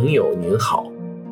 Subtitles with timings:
[0.00, 0.86] 朋友您好，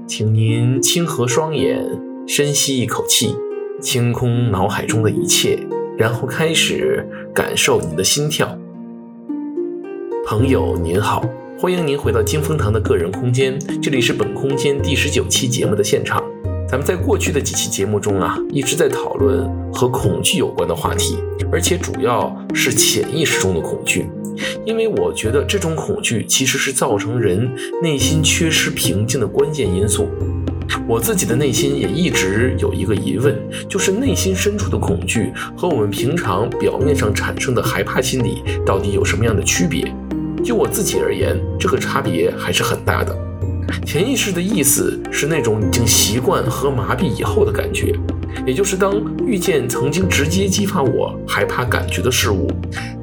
[0.09, 1.89] 请您轻合双眼，
[2.27, 3.37] 深吸一口气，
[3.81, 5.57] 清空脑海中的一切，
[5.97, 8.59] 然后开始感受您的心跳。
[10.27, 11.25] 朋友您好，
[11.61, 16.21] 欢迎您回到金风堂的个人空间，这里是本空间第十九期节目的现场。
[16.69, 21.19] 咱们在过去的几期节目中啊，一直在讨论和恐惧有关的话题，
[21.53, 24.11] 而且主要是潜意识中的恐惧。
[24.67, 27.49] 因为我觉得这种恐惧其实是造成人
[27.81, 30.09] 内心缺失平静的关键因素。
[30.89, 39.95] 我自己的内心也一直有一个疑问，就是内心深处的恐惧和我们平常表面上产生的害怕心理到底有什么样的区别？
[40.43, 43.17] 就我自己而言，这个差别还是很大的。
[43.85, 47.95] 潜意识的意思是那种已经习惯和麻痹以后的感觉，
[48.45, 52.51] 也就是当遇见曾经直接激发我害怕感觉的事物，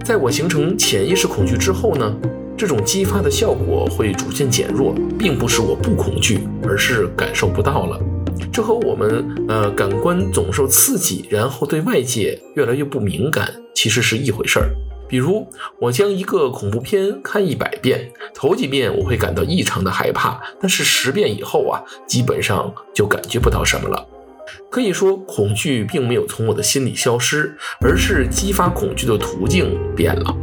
[0.04, 2.14] 在我形成潜意识恐惧之后呢，
[2.58, 7.98] 这种激发的效果会逐渐减弱，并不是我不恐惧，而是感受不到了。
[8.52, 14.76] 这和我们呃感官总受刺激，然后对外界越来越不敏感，其实是一回事儿。
[15.08, 15.48] 比如，
[15.80, 24.06] 我将一个恐怖片看一百遍，头几遍我会感到异常的害怕，但是十遍以后啊，基本上就感觉不到什么了。
[24.70, 30.36] 可以说，恐惧并没有从我的心里消失，而是激发恐惧的途径变了。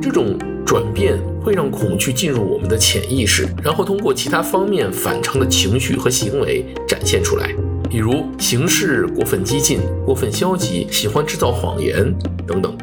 [0.00, 7.54] 这种转变会让恐惧进入我们的潜意识，然后通过其他方面反常的情绪和行为展现出来，
[7.90, 12.14] 比如行事过分激进、过分消极、喜欢制造谎言
[12.46, 12.76] 等等。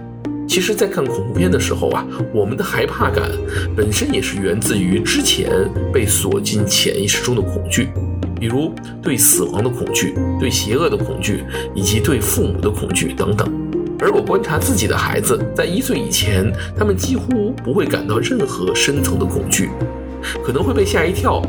[0.48, 3.30] 其实，在看恐怖片的时候啊，我们的害怕感
[3.76, 5.50] 本身也是源自于之前
[5.92, 7.90] 被锁进潜意识中的恐惧，
[8.46, 11.44] 比如对死亡的恐惧、对邪恶的恐惧，
[11.74, 13.52] 以及对父母的恐惧等等。
[14.00, 19.72] 而我观察自己的孩子，在一岁以前，他们几乎不会感到任何深层的恐惧，
[20.44, 21.42] 可能会被吓一跳，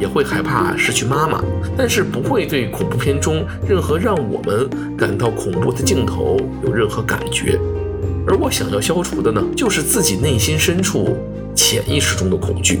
[0.00, 1.40] 也会害怕失去妈妈，
[1.76, 7.60] 但是不会对恐怖片中任何让我们感到恐怖的镜头有任何感觉。
[8.26, 11.16] 而我想要消除的呢，就是自己内心深处
[11.54, 12.80] 潜意识中的恐惧。